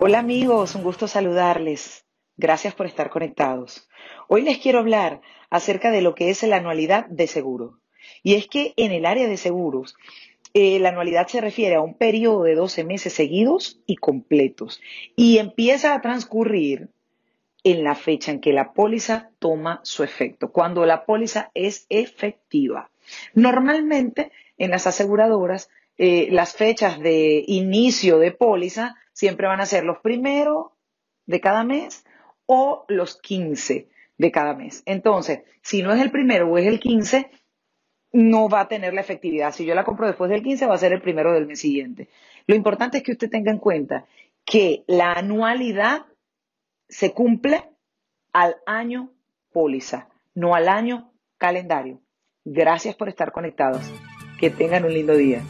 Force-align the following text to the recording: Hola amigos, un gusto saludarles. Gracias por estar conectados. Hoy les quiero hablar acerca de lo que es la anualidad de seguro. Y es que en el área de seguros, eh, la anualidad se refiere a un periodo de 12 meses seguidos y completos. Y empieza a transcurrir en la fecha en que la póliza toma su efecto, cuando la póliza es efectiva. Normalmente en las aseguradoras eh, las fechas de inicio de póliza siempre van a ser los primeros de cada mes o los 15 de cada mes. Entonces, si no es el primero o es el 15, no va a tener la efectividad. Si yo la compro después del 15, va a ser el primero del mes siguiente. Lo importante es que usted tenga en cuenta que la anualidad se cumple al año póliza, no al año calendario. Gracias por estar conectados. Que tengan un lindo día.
Hola 0.00 0.20
amigos, 0.20 0.76
un 0.76 0.84
gusto 0.84 1.08
saludarles. 1.08 2.06
Gracias 2.36 2.72
por 2.72 2.86
estar 2.86 3.10
conectados. 3.10 3.88
Hoy 4.28 4.42
les 4.42 4.58
quiero 4.58 4.78
hablar 4.78 5.22
acerca 5.50 5.90
de 5.90 6.02
lo 6.02 6.14
que 6.14 6.30
es 6.30 6.40
la 6.44 6.58
anualidad 6.58 7.06
de 7.06 7.26
seguro. 7.26 7.80
Y 8.22 8.34
es 8.34 8.46
que 8.46 8.74
en 8.76 8.92
el 8.92 9.04
área 9.06 9.26
de 9.26 9.36
seguros, 9.36 9.96
eh, 10.54 10.78
la 10.78 10.90
anualidad 10.90 11.26
se 11.26 11.40
refiere 11.40 11.74
a 11.74 11.80
un 11.80 11.94
periodo 11.94 12.44
de 12.44 12.54
12 12.54 12.84
meses 12.84 13.12
seguidos 13.12 13.80
y 13.86 13.96
completos. 13.96 14.80
Y 15.16 15.38
empieza 15.38 15.94
a 15.94 16.00
transcurrir 16.00 16.90
en 17.64 17.82
la 17.82 17.96
fecha 17.96 18.30
en 18.30 18.40
que 18.40 18.52
la 18.52 18.72
póliza 18.74 19.30
toma 19.40 19.80
su 19.82 20.04
efecto, 20.04 20.52
cuando 20.52 20.86
la 20.86 21.06
póliza 21.06 21.50
es 21.54 21.86
efectiva. 21.88 22.88
Normalmente 23.34 24.30
en 24.58 24.70
las 24.70 24.86
aseguradoras 24.86 25.70
eh, 26.00 26.28
las 26.30 26.54
fechas 26.54 27.00
de 27.00 27.42
inicio 27.48 28.20
de 28.20 28.30
póliza 28.30 28.94
siempre 29.18 29.48
van 29.48 29.60
a 29.60 29.66
ser 29.66 29.82
los 29.82 29.98
primeros 29.98 30.66
de 31.26 31.40
cada 31.40 31.64
mes 31.64 32.04
o 32.46 32.84
los 32.86 33.20
15 33.20 33.88
de 34.16 34.30
cada 34.30 34.54
mes. 34.54 34.84
Entonces, 34.86 35.40
si 35.60 35.82
no 35.82 35.92
es 35.92 36.00
el 36.00 36.12
primero 36.12 36.48
o 36.48 36.56
es 36.56 36.68
el 36.68 36.78
15, 36.78 37.28
no 38.12 38.48
va 38.48 38.60
a 38.60 38.68
tener 38.68 38.94
la 38.94 39.00
efectividad. 39.00 39.52
Si 39.52 39.66
yo 39.66 39.74
la 39.74 39.82
compro 39.82 40.06
después 40.06 40.30
del 40.30 40.44
15, 40.44 40.66
va 40.66 40.76
a 40.76 40.78
ser 40.78 40.92
el 40.92 41.02
primero 41.02 41.32
del 41.32 41.48
mes 41.48 41.58
siguiente. 41.58 42.08
Lo 42.46 42.54
importante 42.54 42.98
es 42.98 43.02
que 43.02 43.10
usted 43.10 43.28
tenga 43.28 43.50
en 43.50 43.58
cuenta 43.58 44.06
que 44.44 44.84
la 44.86 45.14
anualidad 45.14 46.06
se 46.88 47.12
cumple 47.12 47.64
al 48.32 48.54
año 48.66 49.10
póliza, 49.52 50.10
no 50.36 50.54
al 50.54 50.68
año 50.68 51.10
calendario. 51.38 52.00
Gracias 52.44 52.94
por 52.94 53.08
estar 53.08 53.32
conectados. 53.32 53.82
Que 54.38 54.50
tengan 54.50 54.84
un 54.84 54.94
lindo 54.94 55.16
día. 55.16 55.42